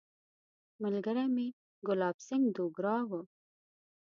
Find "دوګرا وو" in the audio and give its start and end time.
2.55-3.21